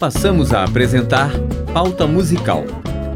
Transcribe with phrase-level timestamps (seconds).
[0.00, 1.30] Passamos a apresentar
[1.74, 2.64] Pauta Musical.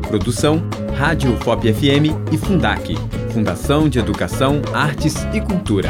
[0.06, 0.62] Produção
[0.95, 2.95] Rádio FOP FM e Fundac,
[3.32, 5.88] Fundação de Educação, Artes e Cultura.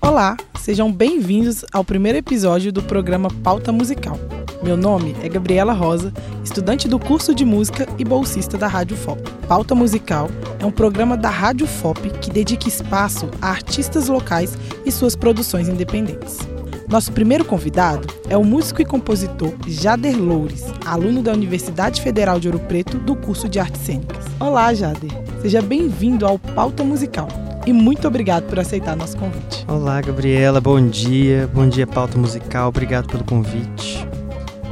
[0.00, 4.18] Olá, sejam bem-vindos ao primeiro episódio do programa Pauta Musical.
[4.62, 6.12] Meu nome é Gabriela Rosa,
[6.44, 9.20] estudante do curso de música e bolsista da Rádio FOP.
[9.48, 14.92] Pauta Musical é um programa da Rádio FOP que dedica espaço a artistas locais e
[14.92, 16.38] suas produções independentes.
[16.88, 22.46] Nosso primeiro convidado é o músico e compositor Jader Loures, aluno da Universidade Federal de
[22.46, 24.24] Ouro Preto do curso de Artes Cênicas.
[24.38, 25.10] Olá, Jader.
[25.40, 27.26] Seja bem-vindo ao Pauta Musical
[27.66, 29.64] e muito obrigado por aceitar nosso convite.
[29.66, 31.50] Olá, Gabriela, bom dia.
[31.52, 32.68] Bom dia, Pauta Musical.
[32.68, 34.01] Obrigado pelo convite.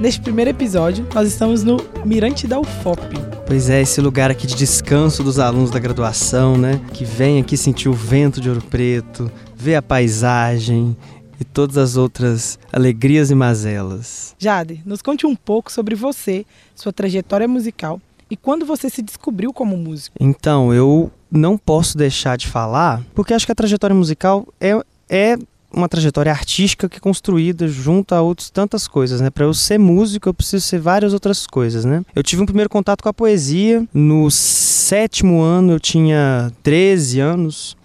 [0.00, 3.02] Neste primeiro episódio, nós estamos no Mirante da UFOP.
[3.46, 6.80] Pois é, esse lugar aqui de descanso dos alunos da graduação, né?
[6.94, 10.96] Que vem aqui sentir o vento de Ouro Preto, ver a paisagem
[11.38, 14.34] e todas as outras alegrias e mazelas.
[14.38, 19.52] Jade, nos conte um pouco sobre você, sua trajetória musical e quando você se descobriu
[19.52, 20.16] como músico.
[20.18, 25.36] Então, eu não posso deixar de falar, porque acho que a trajetória musical é, é
[25.72, 29.30] uma trajetória artística que é construída junto a outras tantas coisas, né?
[29.30, 32.02] Para eu ser músico, eu preciso ser várias outras coisas, né?
[32.14, 37.76] Eu tive um primeiro contato com a poesia no sétimo ano, eu tinha 13 anos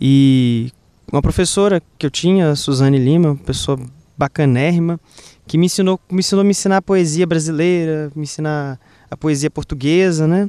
[0.00, 0.70] e
[1.10, 3.78] uma professora que eu tinha, Suzane Lima, uma pessoa
[4.16, 5.00] bacanérrima,
[5.46, 8.78] que me ensinou, me ensinou a me ensinar a poesia brasileira, me ensinar
[9.10, 10.48] a poesia portuguesa, né?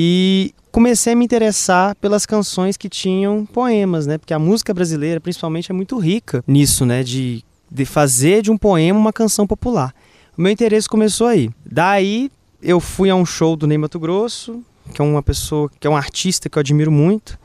[0.00, 4.16] E comecei a me interessar pelas canções que tinham poemas, né?
[4.16, 7.02] Porque a música brasileira, principalmente, é muito rica nisso, né?
[7.02, 9.92] De, de fazer de um poema uma canção popular.
[10.36, 11.50] O meu interesse começou aí.
[11.66, 12.30] Daí
[12.62, 14.62] eu fui a um show do Ney Mato Grosso,
[14.94, 17.36] que é uma pessoa, que é um artista que eu admiro muito.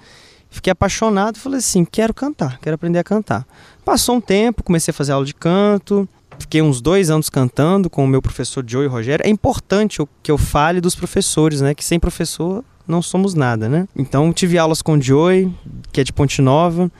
[0.47, 3.47] Fiquei apaixonado e falei assim: quero cantar, quero aprender a cantar.
[3.83, 6.07] Passou um tempo, comecei a fazer aula de canto,
[6.39, 9.25] fiquei uns dois anos cantando com o meu professor Joey Rogério.
[9.25, 11.73] É importante que eu fale dos professores, né?
[11.73, 13.87] Que sem professor não somos nada, né?
[13.95, 15.53] Então tive aulas com o Joey,
[15.91, 16.91] que é de Ponte Nova.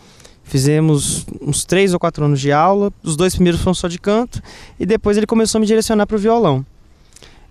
[0.43, 2.91] Fizemos uns três ou quatro anos de aula.
[3.01, 4.41] Os dois primeiros foram só de canto
[4.79, 6.65] e depois ele começou a me direcionar para o violão.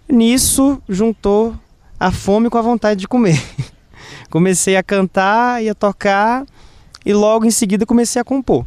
[0.08, 1.54] Nisso juntou
[1.98, 3.42] a fome com a vontade de comer.
[4.28, 6.44] comecei a cantar e a tocar
[7.04, 8.66] e logo em seguida comecei a compor.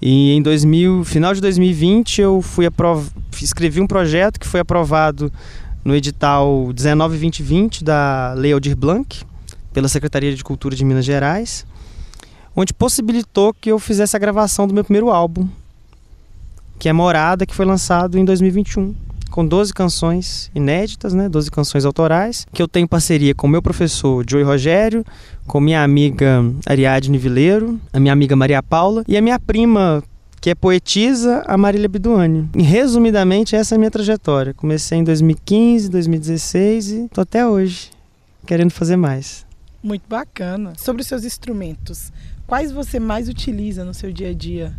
[0.00, 3.08] E em 2000, final de 2020 eu fui aprov...
[3.40, 5.32] escrevi um projeto que foi aprovado
[5.84, 9.24] no edital 19-2020 da Lei Aldir Blanc,
[9.72, 11.66] pela Secretaria de Cultura de Minas Gerais,
[12.54, 15.48] onde possibilitou que eu fizesse a gravação do meu primeiro álbum,
[16.78, 18.94] que é Morada, que foi lançado em 2021,
[19.36, 24.24] com 12 canções inéditas, né, 12 canções autorais, que eu tenho parceria com meu professor
[24.26, 25.04] Joey Rogério,
[25.46, 30.02] com minha amiga Ariadne Vileiro, a minha amiga Maria Paula e a minha prima
[30.40, 32.48] que é poetisa, a Marília Biduani.
[32.56, 34.54] E, resumidamente, essa é a minha trajetória.
[34.54, 37.90] Comecei em 2015, 2016 e tô até hoje
[38.46, 39.44] querendo fazer mais.
[39.82, 40.72] Muito bacana.
[40.78, 42.10] Sobre os seus instrumentos,
[42.46, 44.74] quais você mais utiliza no seu dia a dia?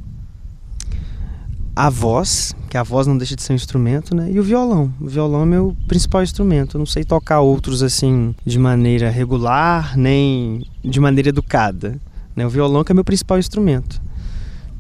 [1.78, 4.32] A voz, que a voz não deixa de ser um instrumento, né?
[4.32, 4.92] E o violão.
[5.00, 6.76] O violão é meu principal instrumento.
[6.76, 12.00] Eu não sei tocar outros assim de maneira regular, nem de maneira educada.
[12.36, 12.48] Né?
[12.48, 14.02] O violão que é meu principal instrumento.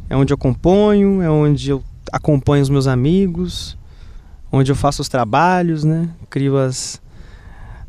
[0.10, 3.78] É onde eu componho, é onde eu acompanho os meus amigos,
[4.52, 6.10] onde eu faço os trabalhos, né?
[6.32, 7.00] Crio as,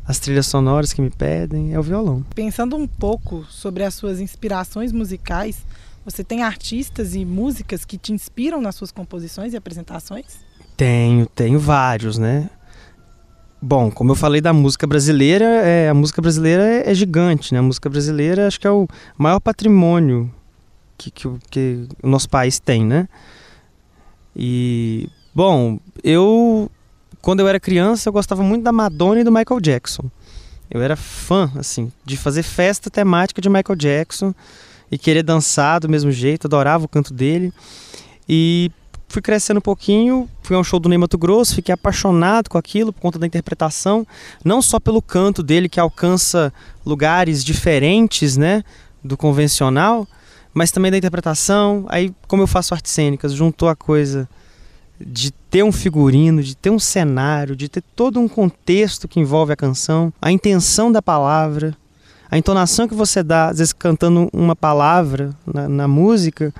[0.05, 2.23] as trilhas sonoras que me pedem, é o violão.
[2.35, 5.65] Pensando um pouco sobre as suas inspirações musicais,
[6.09, 10.39] você tem artistas e músicas que te inspiram nas suas composições e apresentações?
[10.75, 12.49] Tenho, tenho vários, né?
[13.61, 17.59] Bom, como eu falei da música brasileira, é, a música brasileira é, é, gigante, né?
[17.59, 18.87] A música brasileira acho que é o
[19.17, 20.33] maior patrimônio
[20.97, 23.07] que, que, que o nosso país tem, né?
[24.35, 26.71] E, bom, eu,
[27.21, 30.09] quando eu era criança, eu gostava muito da Madonna e do Michael Jackson.
[30.71, 34.33] Eu era fã, assim, de fazer festa temática de Michael Jackson
[34.91, 37.53] e querer dançar do mesmo jeito, adorava o canto dele.
[38.27, 38.71] E
[39.07, 42.57] fui crescendo um pouquinho, fui a um show do Ney Mato Grosso, fiquei apaixonado com
[42.57, 44.05] aquilo por conta da interpretação,
[44.45, 46.53] não só pelo canto dele que alcança
[46.85, 48.63] lugares diferentes, né,
[49.03, 50.07] do convencional,
[50.53, 51.85] mas também da interpretação.
[51.89, 54.29] Aí, como eu faço artes cênicas, juntou a coisa
[54.99, 59.53] de ter um figurino, de ter um cenário, de ter todo um contexto que envolve
[59.53, 61.75] a canção, a intenção da palavra,
[62.29, 66.53] a entonação que você dá, às vezes cantando uma palavra na, na música,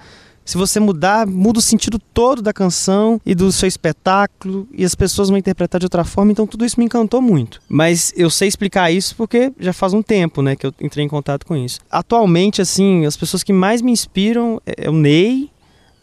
[0.50, 4.96] Se você mudar, muda o sentido todo da canção e do seu espetáculo, e as
[4.96, 7.62] pessoas vão interpretar de outra forma, então tudo isso me encantou muito.
[7.70, 11.08] Mas eu sei explicar isso porque já faz um tempo, né, que eu entrei em
[11.08, 11.82] contato com isso.
[11.88, 15.52] Atualmente, assim, as pessoas que mais me inspiram é, é o Ney,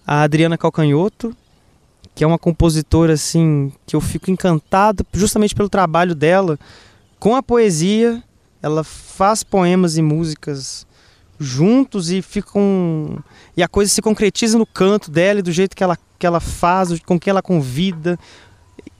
[0.06, 1.36] a Adriana Calcanhoto,
[2.14, 6.56] que é uma compositora assim que eu fico encantado justamente pelo trabalho dela
[7.18, 8.22] com a poesia.
[8.62, 10.86] Ela faz poemas e músicas
[11.38, 13.22] juntos e ficam
[13.56, 16.40] e a coisa se concretiza no canto dela e do jeito que ela que ela
[16.40, 18.18] faz, com que ela convida.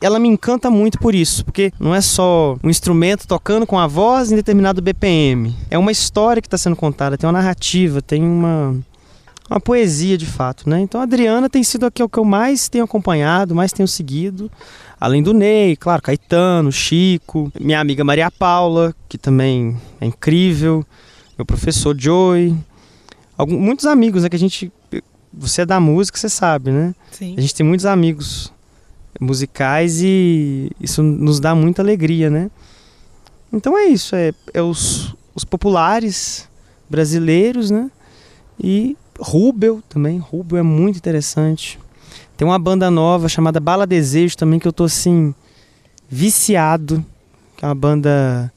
[0.00, 3.87] Ela me encanta muito por isso, porque não é só um instrumento tocando com a
[3.87, 5.55] voz em determinado BPM.
[5.70, 8.76] É uma história que está sendo contada, tem uma narrativa, tem uma
[9.48, 10.81] uma poesia de fato, né?
[10.81, 14.50] Então a Adriana tem sido aqui o que eu mais tenho acompanhado, mais tenho seguido.
[14.98, 20.84] Além do Ney, claro, Caetano, Chico, minha amiga Maria Paula, que também é incrível,
[21.38, 22.56] meu professor Joey,
[23.37, 24.28] alguns, muitos amigos, né?
[24.28, 24.72] Que a gente.
[25.32, 26.94] Você é da música, você sabe, né?
[27.10, 27.34] Sim.
[27.37, 28.52] A gente tem muitos amigos
[29.20, 32.50] musicais e isso nos dá muita alegria, né?
[33.52, 36.49] Então é isso, é, é os, os populares
[36.88, 37.90] brasileiros, né?
[38.58, 41.78] E Rubel também, Rubel é muito interessante.
[42.36, 45.34] Tem uma banda nova chamada Bala Desejo também que eu tô assim
[46.08, 47.04] viciado,
[47.56, 48.52] que é uma banda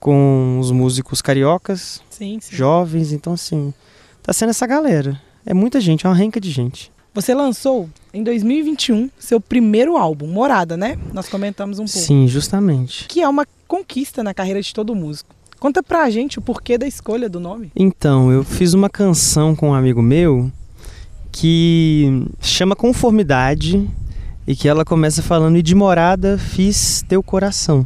[0.00, 2.54] com os músicos cariocas, sim, sim.
[2.54, 3.72] jovens, então assim,
[4.22, 5.20] tá sendo essa galera.
[5.44, 6.90] É muita gente, é uma renca de gente.
[7.14, 10.98] Você lançou em 2021 seu primeiro álbum, Morada, né?
[11.14, 11.98] Nós comentamos um pouco.
[11.98, 13.06] Sim, justamente.
[13.08, 15.35] Que é uma conquista na carreira de todo músico.
[15.58, 17.72] Conta pra gente o porquê da escolha do nome.
[17.74, 20.50] Então, eu fiz uma canção com um amigo meu
[21.32, 23.88] que chama Conformidade
[24.46, 27.84] e que ela começa falando: E de morada fiz teu coração.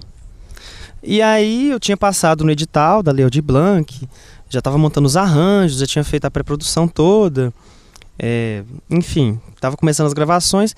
[1.02, 4.06] E aí eu tinha passado no edital da Leo de Blanc,
[4.48, 7.52] já estava montando os arranjos, já tinha feito a pré-produção toda,
[8.18, 10.74] é, enfim, estava começando as gravações.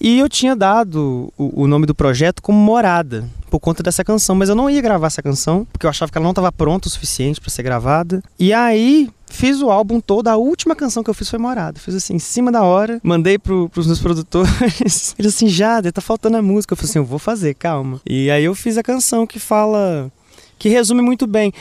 [0.00, 4.34] E eu tinha dado o, o, nome do projeto como Morada, por conta dessa canção,
[4.34, 6.88] mas eu não ia gravar essa canção, porque eu achava que ela não estava pronta
[6.88, 8.22] o suficiente para ser gravada.
[8.38, 11.78] E aí fiz o álbum todo, a última canção que eu fiz foi Morada.
[11.78, 15.14] Fiz assim, em cima da hora, mandei pro, pros meus produtores.
[15.18, 16.72] Eles assim, já, tá faltando a música.
[16.72, 18.00] Eu falei assim, eu vou fazer, calma.
[18.08, 20.10] E aí eu fiz a canção que fala.
[20.58, 21.52] que resume muito bem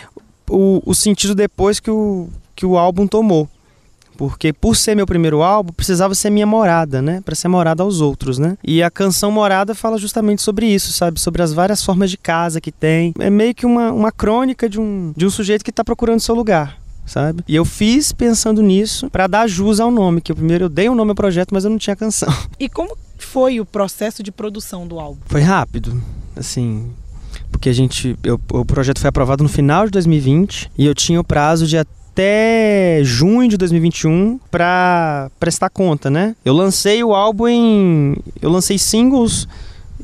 [0.49, 3.49] o, o sentido depois que o, que o álbum tomou
[4.19, 7.21] porque por ser meu primeiro álbum, precisava ser minha morada, né?
[7.23, 8.57] Para ser morada aos outros, né?
[8.61, 11.17] E a canção Morada fala justamente sobre isso, sabe?
[11.21, 13.13] Sobre as várias formas de casa que tem.
[13.17, 16.35] É meio que uma, uma crônica de um, de um sujeito que está procurando seu
[16.35, 16.77] lugar.
[17.05, 17.45] Sabe?
[17.47, 20.89] E eu fiz pensando nisso para dar jus ao nome, que eu primeiro eu dei
[20.89, 22.27] um nome ao projeto, mas eu não tinha canção.
[22.59, 25.21] E como foi o processo de produção do álbum?
[25.27, 26.03] Foi rápido,
[26.35, 26.91] assim,
[27.49, 31.21] porque a gente, eu, o projeto foi aprovado no final de 2020 e eu tinha
[31.21, 36.35] o prazo de até até junho de 2021 para prestar conta, né?
[36.43, 38.15] Eu lancei o álbum em.
[38.41, 39.47] Eu lancei singles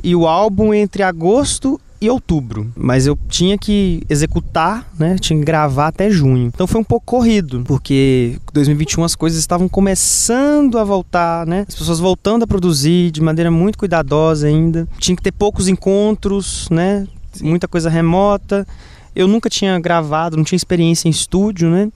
[0.03, 5.17] e o álbum entre agosto e outubro, mas eu tinha que executar, né?
[5.19, 6.51] Tinha que gravar até junho.
[6.53, 11.65] Então foi um pouco corrido, porque 2021 as coisas estavam começando a voltar, né?
[11.67, 14.87] As pessoas voltando a produzir de maneira muito cuidadosa ainda.
[14.99, 17.07] Tinha que ter poucos encontros, né?
[17.41, 18.67] Muita coisa remota.
[19.15, 21.89] Eu nunca tinha gravado, não tinha experiência em estúdio, né?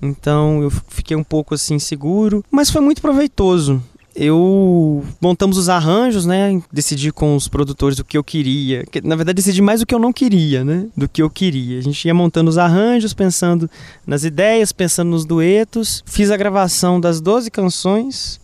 [0.00, 3.82] Então eu fiquei um pouco assim seguro, mas foi muito proveitoso.
[4.14, 6.60] Eu montamos os arranjos, né?
[6.72, 8.84] Decidi com os produtores o que eu queria.
[9.04, 10.86] Na verdade, decidi mais o que eu não queria, né?
[10.96, 11.78] Do que eu queria.
[11.78, 13.70] A gente ia montando os arranjos, pensando
[14.04, 16.02] nas ideias, pensando nos duetos.
[16.04, 18.40] Fiz a gravação das 12 canções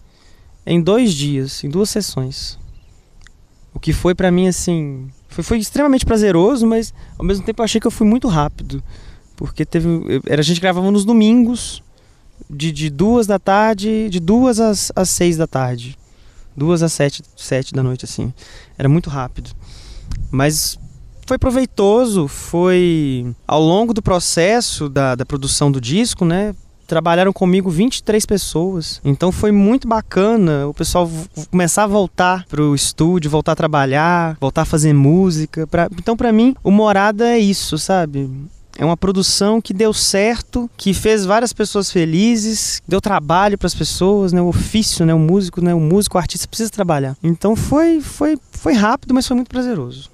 [0.64, 2.56] em dois dias, em duas sessões.
[3.74, 5.08] O que foi para mim assim.
[5.34, 8.80] Foi, foi extremamente prazeroso, mas ao mesmo tempo eu achei que eu fui muito rápido.
[9.34, 9.88] Porque teve.
[10.26, 11.82] Era, a gente gravava nos domingos,
[12.48, 15.98] de, de duas da tarde, de duas às, às seis da tarde.
[16.56, 18.32] Duas às sete, sete da noite, assim.
[18.78, 19.50] Era muito rápido.
[20.30, 20.78] Mas
[21.26, 26.54] foi proveitoso, foi ao longo do processo da, da produção do disco, né?
[26.94, 29.00] Trabalharam comigo 23 pessoas.
[29.04, 31.10] Então foi muito bacana o pessoal
[31.50, 35.66] começar a voltar pro estúdio, voltar a trabalhar, voltar a fazer música.
[35.66, 35.88] Pra...
[35.98, 38.30] Então, para mim, o Morada é isso, sabe?
[38.78, 43.74] É uma produção que deu certo, que fez várias pessoas felizes, deu trabalho para as
[43.74, 44.40] pessoas, né?
[44.40, 45.12] O ofício, né?
[45.12, 45.74] O músico, né?
[45.74, 47.16] O músico, o artista precisa trabalhar.
[47.24, 50.13] Então foi, foi, foi rápido, mas foi muito prazeroso.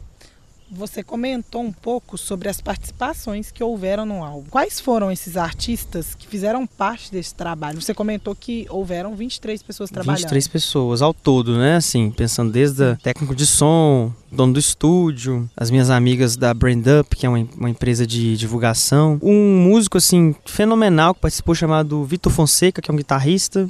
[0.72, 4.48] Você comentou um pouco sobre as participações que houveram no álbum.
[4.50, 7.80] Quais foram esses artistas que fizeram parte desse trabalho?
[7.80, 10.20] Você comentou que houveram 23 pessoas trabalhando.
[10.20, 11.76] 23 pessoas ao todo, né?
[11.76, 16.84] Assim, pensando desde a técnico de som, dono do estúdio, as minhas amigas da Brand
[17.00, 22.04] Up, que é uma, uma empresa de divulgação, um músico assim fenomenal que participou chamado
[22.04, 23.68] Vitor Fonseca, que é um guitarrista,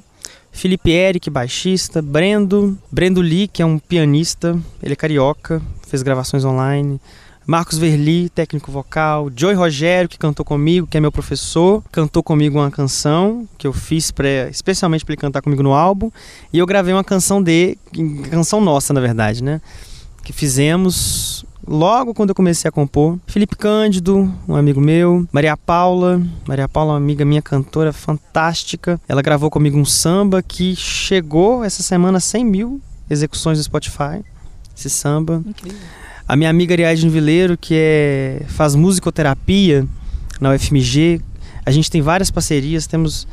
[0.53, 6.45] Felipe Eric, baixista, Brendo, Brendo Lee, que é um pianista, ele é carioca, fez gravações
[6.45, 7.01] online.
[7.47, 12.59] Marcos Verli, técnico vocal, Joey Rogério, que cantou comigo, que é meu professor, cantou comigo
[12.59, 16.13] uma canção que eu fiz pra, especialmente para ele cantar comigo no álbum,
[16.53, 17.77] e eu gravei uma canção de
[18.31, 19.61] canção nossa, na verdade, né?
[20.23, 23.17] Que fizemos logo quando eu comecei a compor.
[23.29, 29.01] Felipe Cândido, um amigo meu, Maria Paula, Maria Paula, uma amiga minha cantora fantástica.
[29.09, 34.25] Ela gravou comigo um samba que chegou essa semana a 100 mil execuções no Spotify.
[34.77, 35.43] Esse samba.
[35.47, 35.79] Incrível.
[36.27, 39.87] A minha amiga Ariadne Vileiro, que é, faz musicoterapia
[40.41, 41.21] na UFMG.
[41.65, 43.29] A gente tem várias parcerias, temos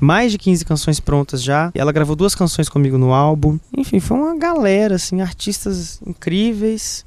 [0.00, 1.70] mais de 15 canções prontas já.
[1.74, 3.58] Ela gravou duas canções comigo no álbum.
[3.76, 7.04] Enfim, foi uma galera, assim, artistas incríveis,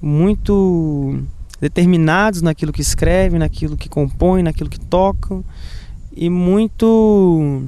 [0.00, 1.22] muito
[1.60, 5.44] determinados naquilo que escrevem, naquilo que compõem, naquilo que tocam
[6.12, 7.62] e muito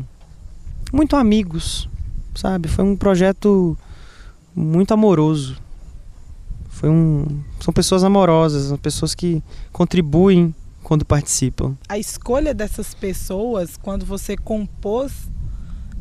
[0.92, 1.88] muito amigos,
[2.34, 2.68] sabe?
[2.68, 3.76] Foi um projeto
[4.54, 5.56] muito amoroso.
[6.68, 11.76] Foi um, são pessoas amorosas, são pessoas que contribuem quando participam.
[11.88, 15.12] A escolha dessas pessoas, quando você compôs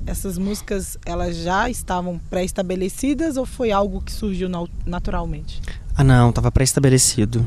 [0.06, 4.50] essas músicas, elas já estavam pré-estabelecidas ou foi algo que surgiu
[4.86, 5.62] naturalmente?
[6.02, 7.46] Ah, não, estava pré-estabelecido.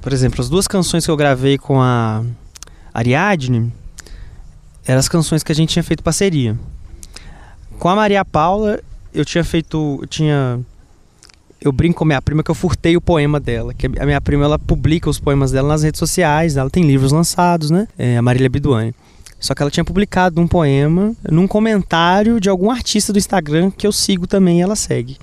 [0.00, 2.24] Por exemplo, as duas canções que eu gravei com a
[2.94, 3.70] Ariadne
[4.86, 6.58] eram as canções que a gente tinha feito parceria.
[7.78, 8.80] Com a Maria Paula,
[9.12, 10.58] eu tinha feito, eu tinha
[11.60, 13.74] eu brinco com a minha prima que eu furtei o poema dela.
[13.74, 17.12] Que a minha prima ela publica os poemas dela nas redes sociais, ela tem livros
[17.12, 17.86] lançados, né?
[17.98, 18.94] É, a Marília Biduani.
[19.38, 23.86] Só que ela tinha publicado um poema num comentário de algum artista do Instagram que
[23.86, 25.18] eu sigo também e ela segue.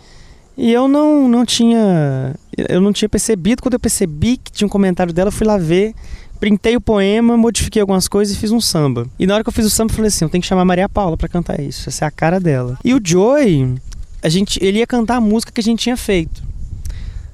[0.62, 2.36] E eu não, não tinha.
[2.58, 3.62] Eu não tinha percebido.
[3.62, 5.96] Quando eu percebi que tinha um comentário dela, eu fui lá ver,
[6.38, 9.08] printei o poema, modifiquei algumas coisas e fiz um samba.
[9.18, 10.66] E na hora que eu fiz o samba, eu falei assim: eu tenho que chamar
[10.66, 11.88] Maria Paula para cantar isso.
[11.88, 12.78] Essa é a cara dela.
[12.84, 13.76] E o Joy,
[14.22, 16.44] a gente, ele ia cantar a música que a gente tinha feito.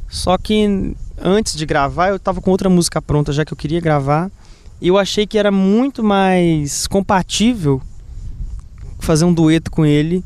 [0.07, 3.81] Só que antes de gravar, eu estava com outra música pronta já que eu queria
[3.81, 4.29] gravar.
[4.79, 7.81] E eu achei que era muito mais compatível
[8.99, 10.23] fazer um dueto com ele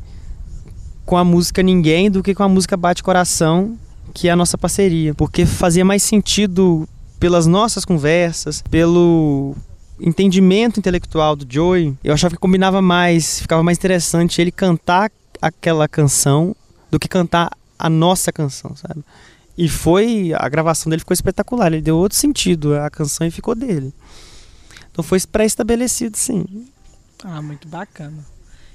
[1.10, 3.76] com a música Ninguém do que com a música Bate Coração,
[4.14, 5.12] que é a nossa parceria.
[5.12, 6.88] Porque fazia mais sentido
[7.18, 9.56] pelas nossas conversas, pelo
[9.98, 11.98] entendimento intelectual do Joey.
[12.04, 15.10] Eu achava que combinava mais, ficava mais interessante ele cantar
[15.42, 16.54] aquela canção
[16.92, 19.04] do que cantar a nossa canção, sabe?
[19.58, 23.56] E foi, a gravação dele ficou espetacular, ele deu outro sentido à canção e ficou
[23.56, 23.92] dele.
[24.92, 26.68] Então foi pré-estabelecido, sim.
[27.24, 28.24] Ah, muito bacana.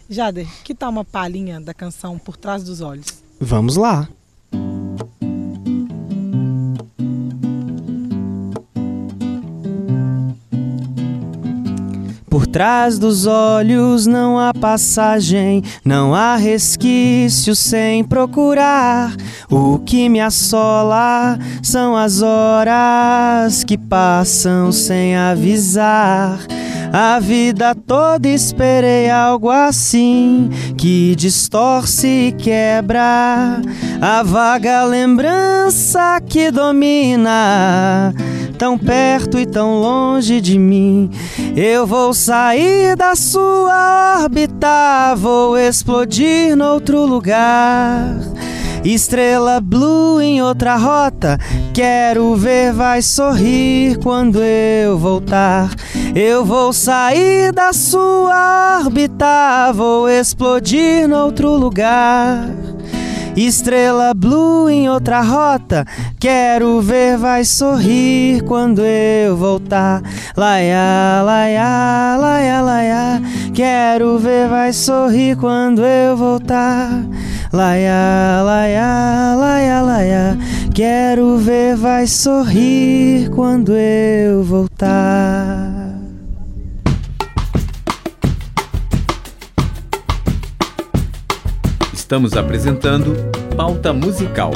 [0.09, 3.07] Jader, que tal uma palhinha da canção Por Trás dos Olhos?
[3.39, 4.07] Vamos lá.
[12.29, 19.15] Por trás dos olhos não há passagem, não há resquício sem procurar.
[19.49, 26.39] O que me assola são as horas que passam sem avisar.
[26.91, 33.61] A vida toda esperei algo assim que distorce e quebra
[34.01, 38.13] a vaga lembrança que domina
[38.57, 41.11] tão perto e tão longe de mim.
[41.55, 48.15] Eu vou sair da sua órbita, vou explodir noutro lugar.
[48.85, 51.39] Estrela blue em outra rota,
[51.73, 55.71] quero ver, vai sorrir quando eu voltar.
[56.13, 62.47] Eu vou sair da sua órbita, vou explodir noutro lugar.
[63.35, 65.83] Estrela blue em outra rota,
[66.19, 70.01] quero ver, vai sorrir quando eu voltar.
[70.37, 73.21] Laia, laia, laia, laia,
[73.55, 76.89] quero ver, vai sorrir quando eu voltar.
[77.53, 80.37] Laia, laia, laia, laia,
[80.73, 85.95] quero ver, vai sorrir quando eu voltar.
[91.93, 93.15] Estamos apresentando
[93.55, 94.51] Pauta Musical.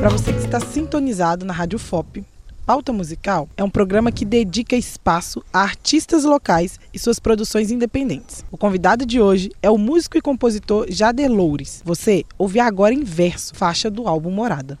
[0.00, 2.24] Para você que está sintonizado na Rádio FOP,
[2.66, 8.44] Pauta Musical é um programa que dedica espaço a artistas locais e suas produções independentes.
[8.50, 11.80] O convidado de hoje é o músico e compositor Jader Loures.
[11.84, 14.76] Você ouve agora em verso, faixa do álbum Morada.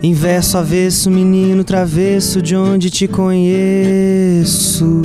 [0.00, 5.02] Inverso, avesso, menino travesso, de onde te conheço.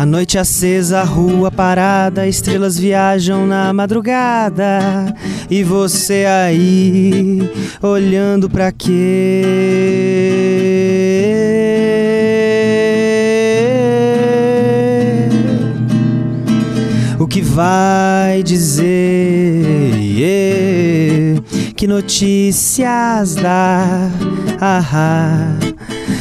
[0.00, 5.14] A noite acesa, a rua parada, estrelas viajam na madrugada.
[5.50, 7.40] E você aí,
[7.82, 9.44] olhando pra quê?
[17.18, 18.88] O que vai dizer?
[21.76, 24.08] Que notícias dá?
[24.58, 25.69] Ah,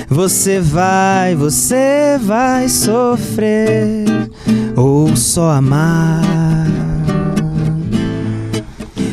[0.09, 4.05] você vai, você vai sofrer
[4.75, 6.67] ou só amar,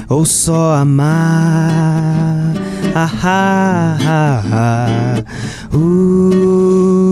[0.08, 2.54] ou só amar.
[2.94, 5.76] Ah, ah, ah, ah.
[5.76, 7.05] Uh.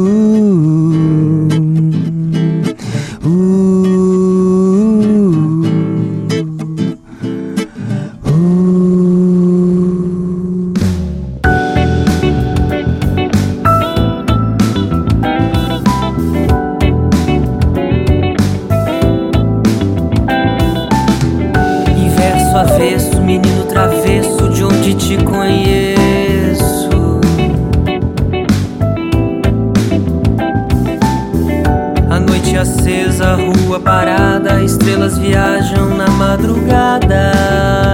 [33.75, 37.33] lua parada, estrelas viajam na madrugada.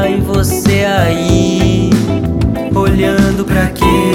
[0.09, 1.91] E você aí,
[2.75, 4.10] olhando pra quê?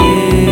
[0.00, 0.49] you.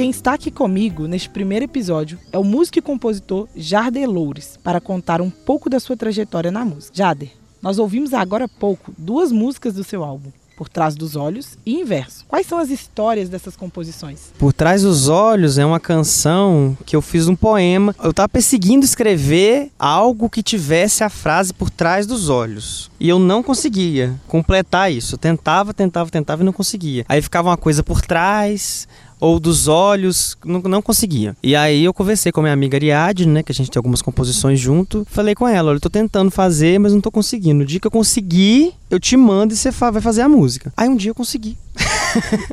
[0.00, 5.20] Está aqui comigo neste primeiro episódio é o músico e compositor Jarder Loures, para contar
[5.20, 6.94] um pouco da sua trajetória na música.
[6.94, 11.56] Jader, nós ouvimos agora há pouco duas músicas do seu álbum, Por Trás dos Olhos
[11.64, 12.24] e Inverso.
[12.26, 14.32] Quais são as histórias dessas composições?
[14.38, 17.94] Por Trás dos Olhos é uma canção que eu fiz um poema.
[18.02, 22.90] Eu estava perseguindo escrever algo que tivesse a frase por trás dos olhos.
[22.98, 25.14] E eu não conseguia completar isso.
[25.14, 27.04] Eu tentava, tentava, tentava e não conseguia.
[27.08, 28.88] Aí ficava uma coisa por trás,
[29.22, 31.36] ou dos olhos, não, não conseguia.
[31.44, 34.02] E aí eu conversei com a minha amiga Ariadne, né, que a gente tem algumas
[34.02, 35.06] composições junto.
[35.08, 37.60] Falei com ela, olha, eu tô tentando fazer, mas não tô conseguindo.
[37.60, 40.72] No dia que eu conseguir, eu te mando e você vai fazer a música.
[40.76, 41.56] Aí um dia eu consegui.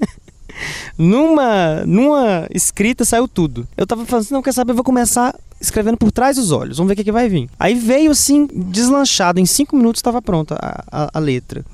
[0.95, 3.67] numa, numa escrita saiu tudo.
[3.75, 6.77] Eu tava falando assim, não, quer saber, eu vou começar escrevendo por trás dos olhos,
[6.77, 7.49] vamos ver o que, que vai vir.
[7.59, 11.65] Aí veio assim, deslanchado, em cinco minutos estava pronta a, a, a letra.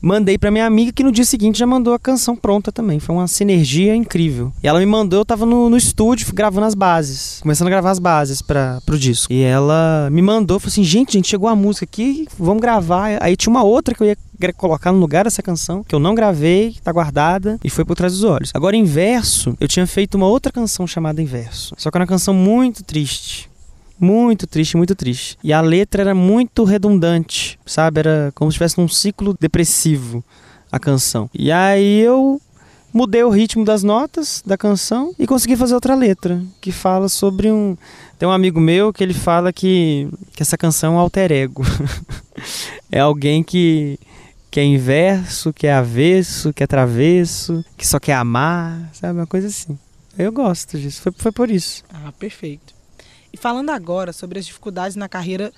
[0.00, 3.00] Mandei para minha amiga que no dia seguinte já mandou a canção pronta também.
[3.00, 4.52] Foi uma sinergia incrível.
[4.62, 7.90] E ela me mandou, eu tava no, no estúdio gravando as bases, começando a gravar
[7.90, 9.32] as bases para pro disco.
[9.32, 13.18] E ela me mandou, falou assim: gente, gente, chegou a música aqui, vamos gravar.
[13.20, 14.16] Aí tinha uma outra que eu ia
[14.56, 18.12] colocar no lugar dessa canção, que eu não gravei, tá guardada e foi por trás
[18.12, 18.50] dos olhos.
[18.54, 21.74] Agora, Inverso, eu tinha feito uma outra canção chamada Inverso.
[21.76, 23.48] Só que era uma canção muito triste.
[23.98, 25.38] Muito triste, muito triste.
[25.42, 28.00] E a letra era muito redundante, sabe?
[28.00, 30.22] Era como se estivesse num ciclo depressivo
[30.70, 31.30] a canção.
[31.32, 32.40] E aí eu
[32.92, 37.52] mudei o ritmo das notas da canção e consegui fazer outra letra que fala sobre
[37.52, 37.76] um
[38.18, 41.62] tem um amigo meu que ele fala que, que essa canção é um alter ego
[42.90, 43.98] é alguém que
[44.50, 49.18] que é inverso, que é avesso, que é travesso, que só quer amar, sabe?
[49.18, 49.78] Uma coisa assim.
[50.16, 51.84] Eu gosto disso, foi, foi por isso.
[51.92, 52.75] Ah, perfeito.
[53.36, 55.52] E falando agora sobre as dificuldades na carreira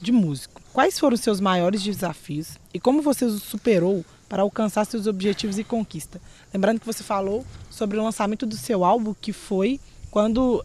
[0.00, 4.84] de músico, quais foram os seus maiores desafios e como você os superou para alcançar
[4.84, 6.20] seus objetivos e conquista?
[6.52, 9.80] Lembrando que você falou sobre o lançamento do seu álbum, que foi
[10.12, 10.64] quando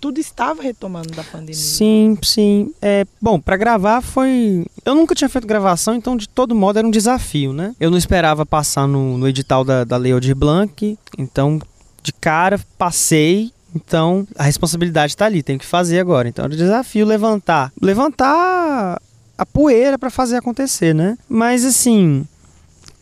[0.00, 1.54] tudo estava retomando da pandemia.
[1.54, 2.74] Sim, sim.
[2.82, 4.66] É, bom, para gravar foi.
[4.84, 7.72] Eu nunca tinha feito gravação, então de todo modo era um desafio, né?
[7.78, 11.60] Eu não esperava passar no, no edital da, da Lei Blanc, então
[12.02, 13.52] de cara passei.
[13.74, 16.28] Então a responsabilidade está ali, tenho que fazer agora.
[16.28, 19.00] Então um desafio levantar, levantar
[19.36, 21.16] a poeira para fazer acontecer, né?
[21.28, 22.26] Mas assim,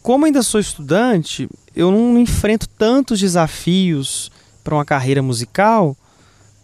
[0.02, 4.30] como ainda sou estudante, eu não enfrento tantos desafios
[4.62, 5.96] para uma carreira musical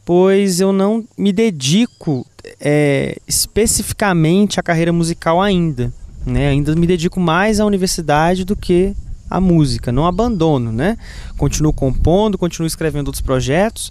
[0.05, 2.27] pois eu não me dedico
[2.61, 5.93] é, especificamente à carreira musical ainda.
[6.27, 6.49] Né?
[6.49, 8.95] Ainda me dedico mais à universidade do que
[9.37, 9.92] à música.
[9.92, 10.97] Não abandono, né?
[11.37, 13.90] Continuo compondo, continuo escrevendo outros projetos,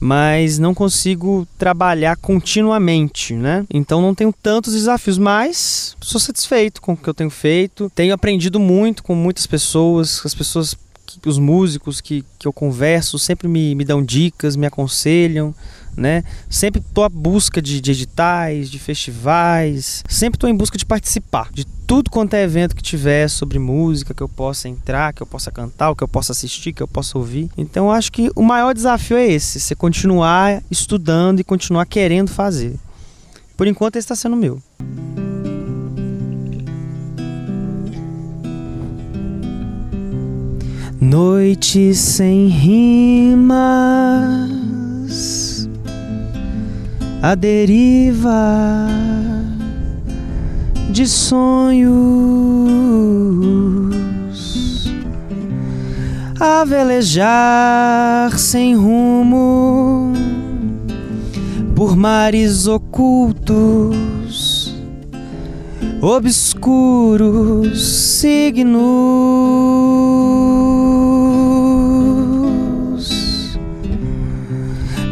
[0.00, 3.64] mas não consigo trabalhar continuamente, né?
[3.72, 7.90] Então não tenho tantos desafios, mas sou satisfeito com o que eu tenho feito.
[7.94, 10.76] Tenho aprendido muito com muitas pessoas, as pessoas
[11.26, 15.54] os músicos que, que eu converso sempre me, me dão dicas, me aconselham,
[15.98, 16.22] né?
[16.48, 21.50] Sempre estou à busca de, de, editais, de festivais, sempre estou em busca de participar
[21.52, 25.26] de tudo quanto é evento que tiver sobre música, que eu possa entrar, que eu
[25.26, 27.50] possa cantar, que eu possa assistir, que eu possa ouvir.
[27.56, 32.76] Então acho que o maior desafio é esse, você continuar estudando e continuar querendo fazer.
[33.56, 34.62] Por enquanto esse está sendo meu.
[41.00, 43.48] Noite sem rimas,
[47.22, 48.86] a deriva
[50.90, 51.98] de sonhos,
[56.38, 60.12] a velejar sem rumo
[61.74, 63.56] por mares ocultos,
[66.00, 67.80] obscuros
[68.20, 69.58] signos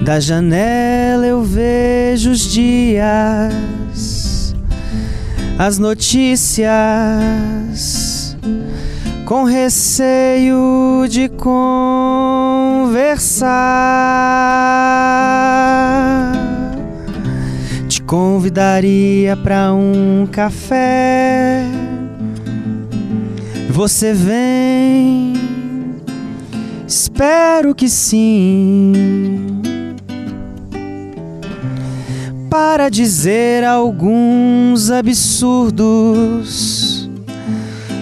[0.06, 4.54] Da janela eu vejo os dias,
[5.58, 6.70] as notícias,
[9.24, 11.72] com receio de conversar.
[17.88, 21.64] Te convidaria para um café.
[23.70, 25.32] Você vem?
[26.86, 29.45] Espero que sim
[32.56, 35.86] para dizer alguns absurdos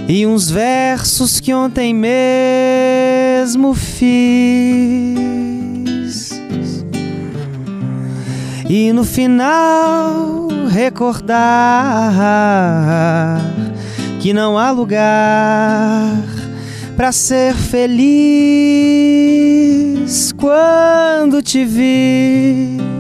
[0.09, 4.15] e uns versos que ontem mesmo fiz.
[8.71, 11.35] E no final recordar
[14.21, 16.15] que não há lugar
[16.97, 18.15] para ser feliz
[20.33, 22.94] quando te vi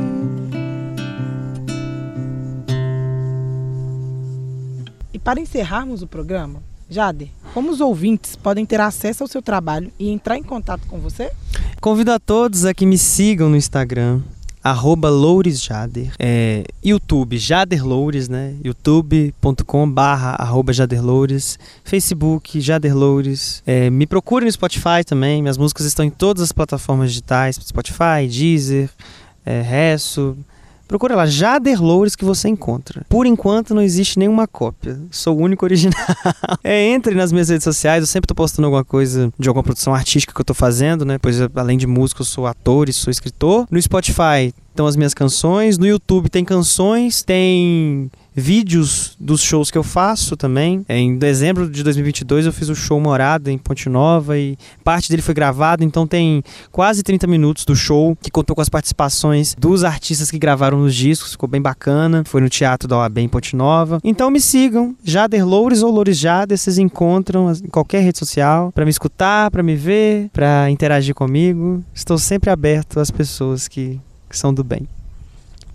[5.24, 10.10] para encerrarmos o programa, Jader, como os ouvintes podem ter acesso ao seu trabalho e
[10.10, 11.32] entrar em contato com você?
[11.80, 14.20] Convido a todos a que me sigam no Instagram,
[14.62, 18.54] arroba louresjader, é, YouTube Jader Loures, né?
[18.62, 25.56] youtube.com barra arroba Jader Loures, Facebook Jader Loures, é, me procure no Spotify também, minhas
[25.58, 28.90] músicas estão em todas as plataformas digitais, Spotify, Deezer,
[29.44, 30.36] é, Resso,
[30.94, 33.04] Procura lá, Jader Loures que você encontra.
[33.08, 34.96] Por enquanto não existe nenhuma cópia.
[35.10, 35.98] Sou o único original.
[36.62, 39.92] é, entre nas minhas redes sociais, eu sempre tô postando alguma coisa de alguma produção
[39.92, 41.18] artística que eu tô fazendo, né?
[41.18, 43.66] Pois além de músico, eu sou ator e sou escritor.
[43.72, 49.78] No Spotify estão as minhas canções, no YouTube tem canções, tem vídeos dos shows que
[49.78, 50.84] eu faço também.
[50.88, 55.08] É, em dezembro de 2022 eu fiz o show Morada em Ponte Nova e parte
[55.08, 59.54] dele foi gravado, então tem quase 30 minutos do show que contou com as participações
[59.56, 62.24] dos artistas que gravaram nos discos, ficou bem bacana.
[62.26, 64.00] Foi no Teatro da OAB em Ponte Nova.
[64.02, 68.84] Então me sigam, Jader Loures ou Loures Jader, vocês encontram em qualquer rede social para
[68.84, 71.84] me escutar, para me ver, para interagir comigo.
[71.94, 74.00] Estou sempre aberto às pessoas que,
[74.34, 74.88] que são do bem.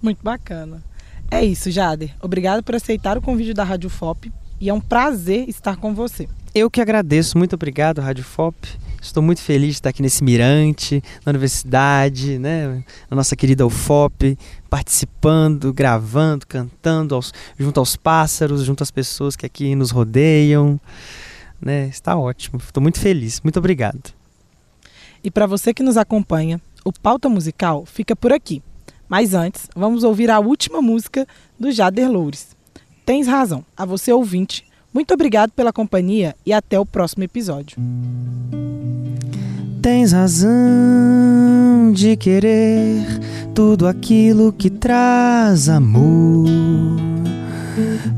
[0.01, 0.83] Muito bacana.
[1.31, 2.13] É isso, Jader.
[2.21, 6.27] Obrigado por aceitar o convite da Rádio FOP e é um prazer estar com você.
[6.53, 7.37] Eu que agradeço.
[7.37, 8.67] Muito obrigado, Rádio FOP.
[9.01, 12.83] Estou muito feliz de estar aqui nesse mirante, na universidade, né?
[13.09, 14.37] Na nossa querida UFOP,
[14.69, 20.77] participando, gravando, cantando aos, junto aos pássaros, junto às pessoas que aqui nos rodeiam.
[21.61, 21.87] Né?
[21.87, 22.59] Está ótimo.
[22.59, 23.39] Estou muito feliz.
[23.41, 24.13] Muito obrigado.
[25.23, 28.61] E para você que nos acompanha, o Pauta Musical fica por aqui.
[29.07, 31.27] Mas antes, vamos ouvir a última música
[31.59, 32.55] do Jader Loures.
[33.05, 33.65] Tens razão.
[33.75, 34.63] A você ouvinte,
[34.93, 37.77] muito obrigado pela companhia e até o próximo episódio.
[39.81, 43.03] Tens razão de querer
[43.55, 46.47] tudo aquilo que traz amor.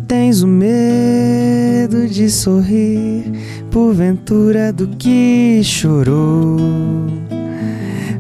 [0.08, 3.32] Tens o medo de sorrir
[3.69, 6.58] por ventura do que chorou.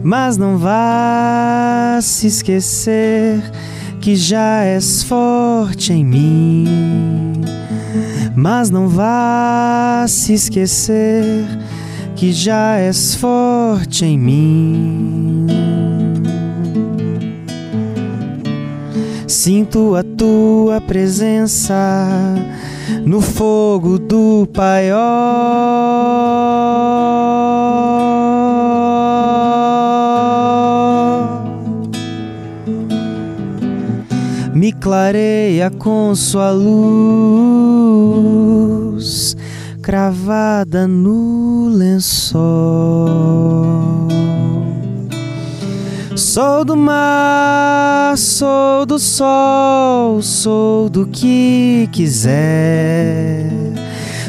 [0.03, 3.39] Mas não vá se esquecer
[3.99, 7.41] que já és forte em mim.
[8.35, 11.45] Mas não vá se esquecer
[12.15, 15.47] que já és forte em mim.
[19.27, 22.35] Sinto a tua presença
[23.05, 25.01] no fogo do paiol.
[34.81, 37.71] Clareia com sua luz
[39.81, 42.41] cravada no lençol.
[46.15, 53.51] Sou do mar, sou do sol, sou do que quiser.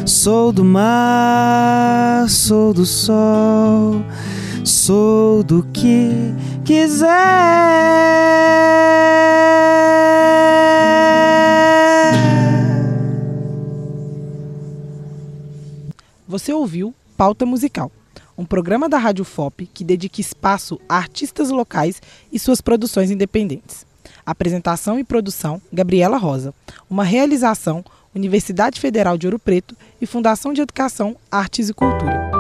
[0.05, 4.03] Sou do mar, sou do sol,
[4.65, 6.35] sou do que
[6.65, 7.09] quiser.
[16.33, 17.93] Você ouviu Pauta Musical,
[18.39, 22.01] um programa da Rádio FOP que dedica espaço a artistas locais
[22.33, 23.85] e suas produções independentes.
[24.25, 26.55] Apresentação e produção: Gabriela Rosa.
[26.89, 32.32] Uma realização: Universidade Federal de Ouro Preto e Fundação de Educação, Artes e Cultura.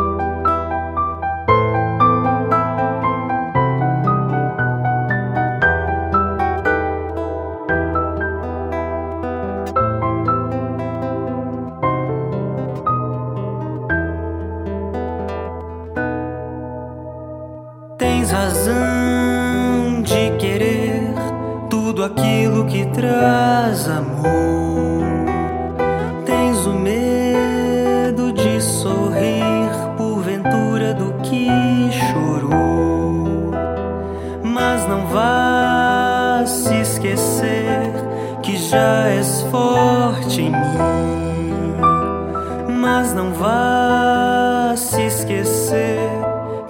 [45.42, 45.98] Esquecer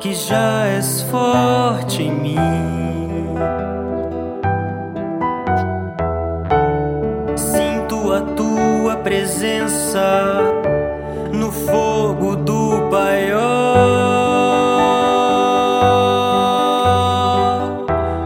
[0.01, 2.39] que já és forte em mim.
[7.37, 10.41] Sinto a tua presença
[11.33, 13.43] no fogo do paiol.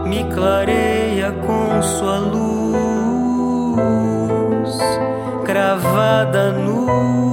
[0.05, 3.57] Me clareia com sua luz
[5.45, 7.26] cravada no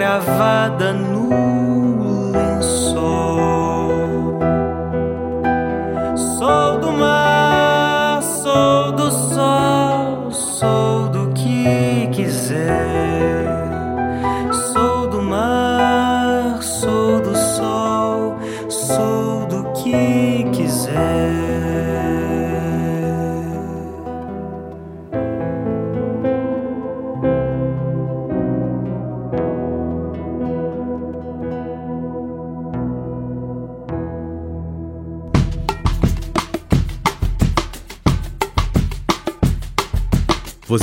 [0.00, 1.09] cravada no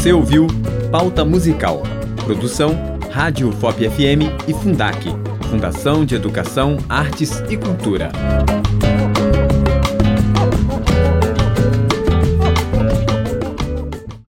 [0.08, 0.48] Você ouviu
[0.90, 1.84] Pauta Musical.
[2.24, 5.04] Produção Rádio FOP FM e Fundac.
[5.50, 8.10] Fundação de Educação, Artes e Cultura.